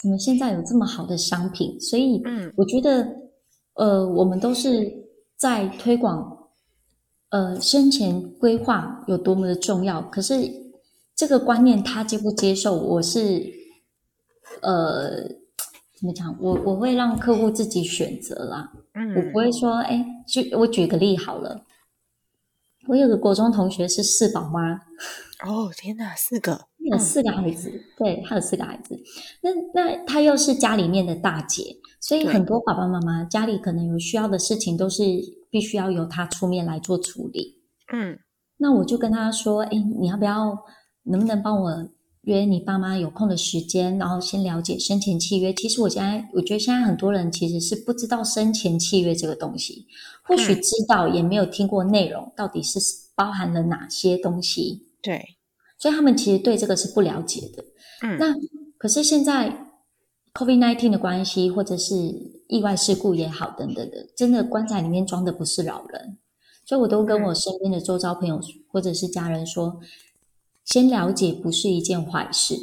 [0.00, 1.78] 怎么现在有这么好的商品？
[1.80, 3.08] 所以，嗯我觉得，
[3.74, 4.70] 呃，我们都是
[5.36, 6.50] 在推广，
[7.30, 10.00] 呃，生前规划有多么的重要。
[10.02, 10.34] 可是
[11.16, 13.44] 这个观念他接不接受，我是，
[14.62, 15.28] 呃，
[15.98, 16.36] 怎么讲？
[16.40, 18.70] 我我会让客户自己选择啦。
[18.94, 21.64] 嗯我不嗯会说，哎，就我举个例好了。
[22.88, 24.74] 我有个国中同学是四宝妈，
[25.44, 28.96] 哦，天哪，四个，有四个孩子，对，他有四个孩子。
[29.42, 31.64] 那那他又是家里面的大姐，
[32.00, 35.02] 所以很多爸爸妈妈家里可能有需要的事情，都是
[35.50, 37.60] 必须要由他出面来做处理。
[37.92, 38.18] 嗯
[38.58, 40.56] 那我就跟他说，哎，你要不要，
[41.02, 41.88] 能不能帮我
[42.26, 45.54] 约你爸妈有空的时间，然后先了解生前契约？
[45.54, 49.86] 其实我现在我觉得现在很多人其实是不知道生前契约这个东西，
[50.24, 52.80] 或许嗯知道也没有听过内容，到底是
[53.14, 54.88] 包含了哪些东西。
[55.00, 55.36] 对，
[55.78, 57.64] 所以他们其实对这个是不了解的。
[58.02, 58.34] 嗯那
[58.76, 59.56] 可是现在
[60.34, 61.94] COVID nineteen 的关系，或者是
[62.48, 66.18] 意外事故也好，等等的，真的棺材里面装的不是老人，
[66.64, 69.80] 所以我都跟我身边的周遭朋友或者是家人说，
[70.66, 72.54] 先了解不是一件坏事。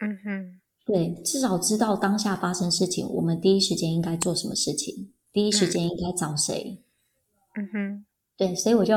[0.00, 6.82] 嗯哼，对，至少知道当下发生事情，我们第一时间应该做什么事情，第一时间应该找谁。
[7.56, 8.04] 嗯哼，
[8.36, 8.96] 对，所以我就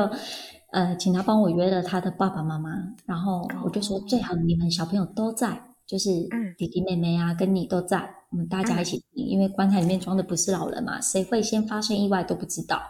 [0.72, 2.70] 呃，请他帮我约了他的爸爸妈妈，
[3.06, 7.98] 然后我就说最好你们小朋友都在，就是嗯弟弟妹妹啊，跟你都在，
[8.32, 12.82] 我们大家一起听，因为棺材里面装的不是老人嘛，谁会先发生意外都不知道。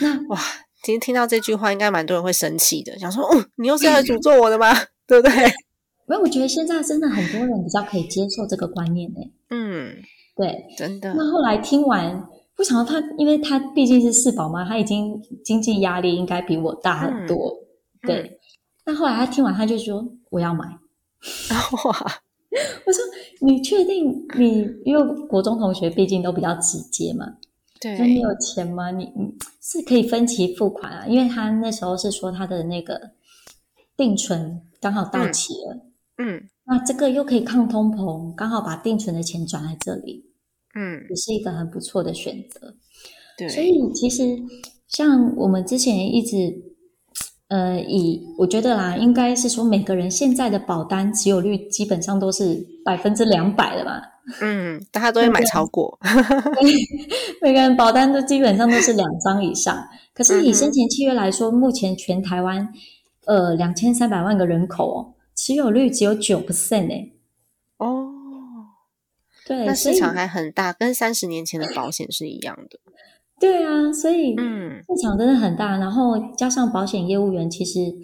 [0.00, 0.38] 那哇，
[0.84, 4.70] 其实听到这句话，应该蛮多人会生气的，想说，哦， 你又是来诅咒我的吗？
[5.08, 5.34] 对不对？
[6.06, 9.20] 没有我觉得现在真的很多人比较可以接受这个观念呢。
[9.48, 9.96] 嗯，
[10.36, 17.50] 对，真的，那后来听完，不想到他，因为他毕竟是四宝妈，他已经经济压力应该比我大很多。
[18.02, 18.38] 嗯对，
[18.84, 20.66] 那后来他听完，他就说我要买。
[21.86, 22.12] 哇，
[22.84, 23.02] 我说
[23.40, 24.68] 你确定你？
[24.84, 27.24] 因为国中同学毕竟都比较直接嘛，
[27.80, 28.90] 对那你有钱吗？
[28.90, 33.10] 你你是可以分期付款啊，因为他那时候是说他的那个
[33.96, 35.86] 定存刚好到期了，
[36.18, 40.24] 嗯那这个又可以抗通膨，刚好把定存的钱转来这里，
[40.74, 42.74] 嗯，也是一个很不错的选择。
[43.36, 44.24] 对，所以其实
[44.88, 46.36] 像我们之前一直，
[47.48, 54.00] 呃，以我觉得啦，应该是说每个人现在的保单持有率基本上都是百分之两百了吧？
[54.40, 55.98] 嗯，大家都会买超过，
[57.42, 59.86] 每个人保单都基本上都是两张以上。
[60.14, 62.72] 可是以生前契约来说，目前全台湾
[63.26, 67.10] 呃两千三百万个人口哦，持有率只有九 percent 哎。
[67.78, 68.08] 哦，
[69.46, 72.78] 对，那市场还很大，跟三十年前的保险是一样的。
[73.38, 77.94] 对啊，所以嗯市场真的很大，然后加上保险业务员，其实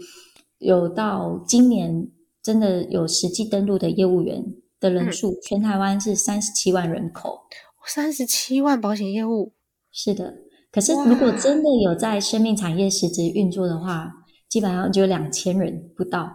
[0.59, 2.09] 有到今年
[2.43, 4.45] 真的有实际登录的业务员
[4.81, 7.43] 的人数，全台湾是三十七万人口。
[7.87, 9.53] 三十七万保险业务，
[9.93, 10.35] 是的，
[10.73, 14.13] 可是如果真的有在生命产业实质运作的话，
[14.49, 16.31] 基本上就两千人不到。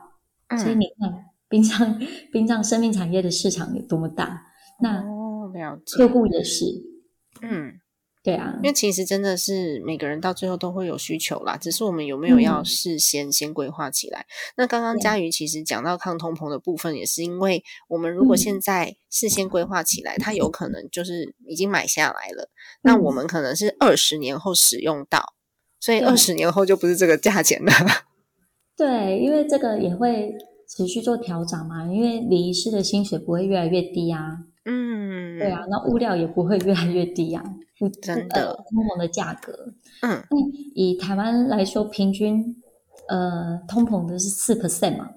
[0.58, 2.00] 所以嗯，你看，殡葬
[2.32, 4.44] 殡葬生命产业的市场有多么大，
[4.82, 6.66] 那哦，了解，客户也是，
[7.42, 7.80] 嗯。
[8.26, 12.66] 对啊因，为其实真的是每个人到最后都会有需求啦，只是我们有没有要嗯。
[12.66, 14.26] 事先先规划起来。
[14.58, 18.38] 那刚刚对佳瑜其实讲到抗通膨的部分，也是因为我们如果嗯。
[18.38, 22.50] 现在事先规划起来，它有可能就是已经买下来了，
[22.82, 23.14] 那我嗯。
[23.14, 25.36] 们可能是二十年后使用到，
[25.80, 27.72] 所以二十年后就不是这个价钱了。
[28.76, 30.34] 对，因为这个也会
[30.68, 37.44] 持续做调整嘛，因为礼仪师的薪水不会越来越低啊，嗯，对啊，那物料也不会越来越低啊，
[37.78, 40.38] 不真的呃通膨的价格，嗯那
[40.74, 42.56] 以台湾来说，平均
[43.08, 45.12] 呃通膨的是四 percent 嘛，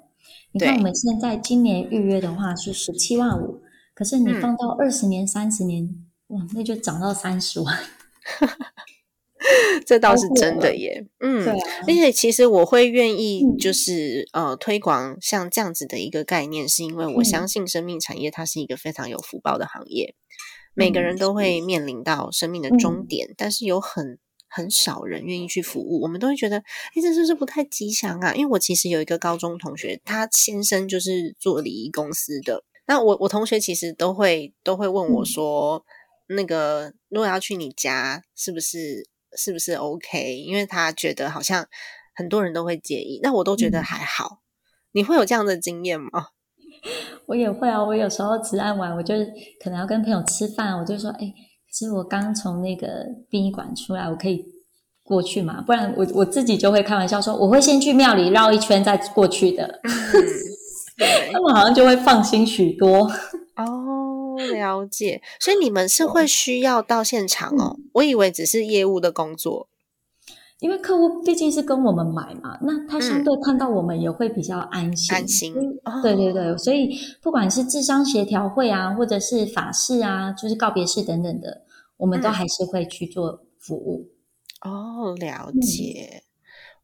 [0.53, 3.62] 你看我们现在今年预约的话是十七万五，
[3.94, 4.40] 可是你嗯。
[4.40, 5.88] 放到二十年、三十年，
[6.28, 7.74] 哇，那就涨到三十万，
[9.86, 11.07] 这倒是真的耶。
[11.20, 11.47] 嗯，
[11.86, 20.14] 而且其实我会愿意嗯就是、呃推广像这样子的一个概念，是因为我嗯相信生命产业它是一个非常有福报的行业，
[20.74, 24.18] 每个嗯人都会面临到生命的终点，但是有很
[24.49, 28.34] 很少人愿意去服务，我们都会觉得，哎，这是不是不太吉祥啊？
[28.34, 35.84] 因为我其实有一个高中同学，他先生就是做礼仪公司的，那我我同学其实都会都会问我嗯说，
[36.28, 39.07] 那个如果要去你家，是不是
[39.37, 40.37] 是不是 OK？
[40.37, 41.66] 因为他觉得好像
[42.14, 44.41] 很多人都会介意，那我都觉得嗯还好。
[44.93, 46.09] 你会有这样的经验吗？
[47.26, 49.26] 我也会啊，我有时候值案完，我就是
[49.62, 54.45] 可能要跟朋友吃饭，我就说，哎，可是我刚从那个殡仪馆出来，我可以
[55.03, 55.61] 过去嘛？
[55.61, 59.81] 不然我我自己就会开玩笑说，我会先去庙里绕一圈再过去的。
[59.85, 59.93] 嗯，
[61.33, 63.11] 他们好像就会放心许多。
[63.57, 63.66] 哦，
[64.47, 65.20] 了解。
[65.41, 67.76] 所以你们是会需要到现场哦？
[67.95, 69.68] 我以为只是业务的工作。
[70.61, 75.14] 因为客户毕竟是跟我们买嘛，那他相对看到我们也会比较安心。
[75.14, 75.55] 安心
[76.03, 81.62] 对对对，所以不管是智商协调会啊，或者是法事啊，就是告别式等等的，
[81.97, 84.11] 我们都嗯还是会去做服务。
[84.62, 86.24] 哦，了嗯解。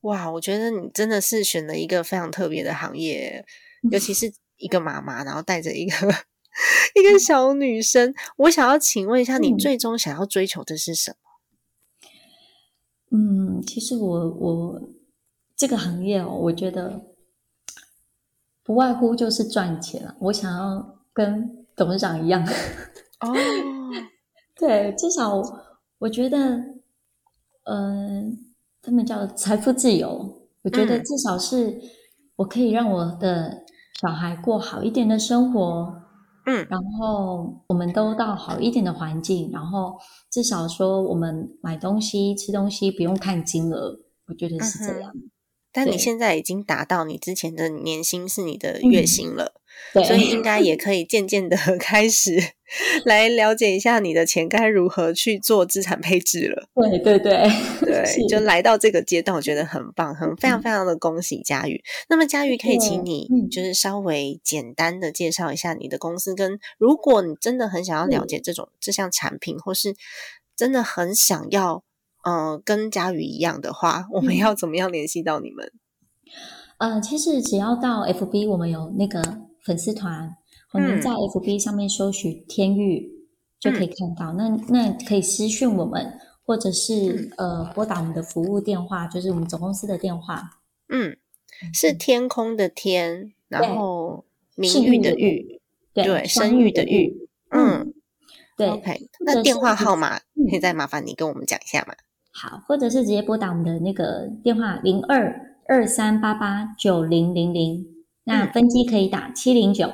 [0.02, 3.44] 哇，我觉得你真的是选了一个非常特别的行业，
[3.90, 6.14] 尤其 是一个妈妈，然后带着一个
[6.94, 8.14] 一个小女生。
[8.36, 11.12] 我想要请问一下，你嗯最终想要追求的是什
[13.10, 13.16] 么？
[13.16, 14.82] 嗯，其实我我
[15.56, 17.00] 这个行业哦，我觉得
[18.62, 20.16] 不外乎就是赚钱啊。
[20.20, 22.44] 我想要跟董事长一样。
[23.20, 23.32] 哦，
[24.56, 25.40] 对，至少
[25.98, 26.38] 我觉得，
[27.64, 28.52] 嗯、
[28.82, 30.48] 他们叫财富自由。
[30.62, 31.80] 我觉得嗯至少是
[32.36, 33.64] 我可以让我的
[34.00, 36.02] 小孩过好一点的生活，
[36.46, 36.66] 嗯。
[36.70, 39.98] 然后我们都到好一点的环境，然后
[40.30, 45.12] 至少说我们买东西、吃东西不用看金额，我觉得是这样。
[45.72, 49.06] 但你现在已经达到你之前的年薪是你的月嗯。
[49.06, 49.60] 薪了，对，
[49.92, 52.36] 所以应该也可以渐渐的 开始
[53.06, 56.68] 来了解一下你的钱该如何去做资产配置了。
[56.74, 57.48] 对对对
[57.80, 61.82] 对，就来到这个阶段，我觉得很棒，很非常非常的恭喜佳宇。
[62.08, 69.94] 那么佳宇可以请你嗯就是稍微简单的介绍一下你的公司，跟如果你真的很想要了解这种这项产品，或是
[70.56, 71.84] 真的很想要
[72.24, 75.70] 呃跟佳宇一样的话，我们嗯要怎么样联系到你们？
[76.78, 79.22] 呃，其实只要到 FB，我们有那个
[79.64, 80.36] 粉丝团，
[80.72, 83.10] 我们嗯在 FB 上面搜寻“天域”
[83.58, 84.32] 就可以看到。
[84.34, 90.60] 那那可以私讯我们，或者是、呃拨打我们的服务电话，就是我们总公司的电话。
[90.88, 91.16] 嗯，
[91.72, 94.24] 是天空的天，然后
[94.56, 95.60] 是名誉的的誉，
[95.94, 97.28] 对，生育的育。
[97.50, 97.94] 嗯
[98.56, 99.08] 对，OK。
[99.20, 101.94] 那电话号码嗯可以再麻烦你跟我们讲一下吗？
[102.32, 107.86] 好，或者是直接拨打我们的那个电话零二二三八八九零零零，
[108.24, 109.92] 那嗯分机可以打七零九。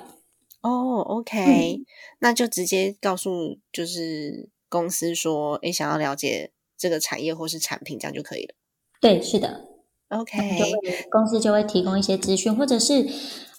[0.62, 1.80] 哦，OK，、
[2.18, 8.54] 那就直接告诉就是公司说，诶，想要了解这个产业或是产品，这样就可以了。
[9.00, 9.68] 对，是的。
[10.08, 10.72] OK，会
[11.10, 13.08] 公司就会提供一些资讯，或者是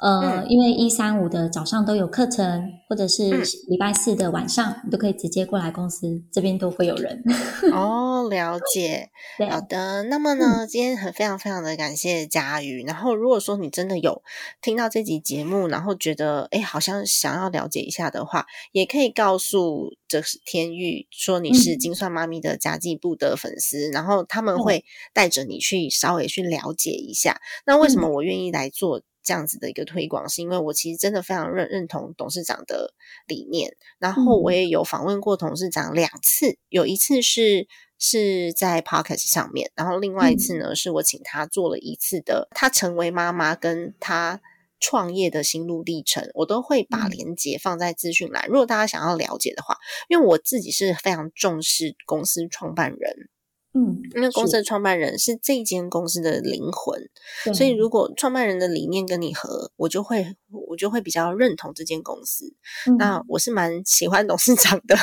[0.01, 3.29] 呃，因为一三五的早上都有课程，或者是
[3.67, 7.23] 礼拜四的晚上，你都可以直接过来公司，这边都会有人。
[7.71, 9.11] 哦，了解。
[9.47, 12.83] 好的，那么呢，今天很非常非常的感谢佳瑜。
[12.83, 14.23] 然后，如果说你真的有
[14.59, 24.83] 听到这集节目，然后觉得哎，好像想要了解一下的话，也可以告诉这是天玉说你是金算妈咪的家计部的粉丝，然后他们会
[25.13, 27.39] 带着你去稍微去了解一下。
[27.67, 30.27] 那为什么我愿意来做这样子的一个推广？
[30.29, 32.93] 是因为我其实真的非常认认同董事长的
[33.27, 37.67] 理念，然后我也有访问过董事长两次，有一次是。
[38.03, 44.41] 是在 podcast 上面，然后另外一次呢，是我请他做了一次的，他成为妈妈跟他
[44.79, 48.47] 创业的心路历程，我都会把链接放在资讯栏。
[48.47, 49.77] 如果大家想要了解的话，
[50.09, 53.29] 因为我自己是非常重视公司创办人。
[53.73, 57.09] 嗯，因为公司的创办人是这间公司的灵魂，
[57.53, 60.35] 所以如果创办人的理念跟你合，我就会
[60.67, 62.53] 我就会比较认同这间公司。
[62.97, 64.97] 那我是蛮喜欢董事长的，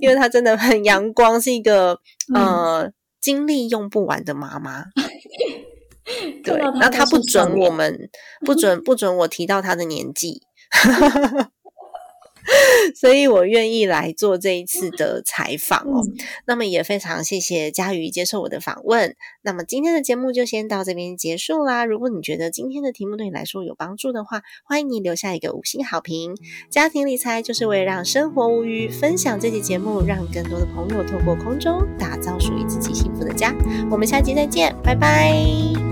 [0.00, 2.00] 因为他真的很阳光，是一个
[2.34, 2.90] 呃
[3.20, 4.86] 精力用不完的妈妈。
[6.42, 8.10] 对，那他不准我们
[8.44, 10.42] 不准 不准我提到他的年纪。
[12.94, 16.02] 所以我愿意来做这一次的采访哦。
[16.46, 19.14] 那么也非常谢谢佳瑜接受我的访问。
[19.42, 21.84] 那么今天的节目就先到这边结束啦。
[21.84, 26.36] 如果你觉得今天的题目对你来说有帮助的话，欢迎你留下一个五星好评。
[26.70, 33.54] 家庭理财就是为了让生活无虞，分享这期节目，让更多的朋友透过空中打造属于自己幸福的家。
[33.90, 35.91] 我们下期再见，拜拜。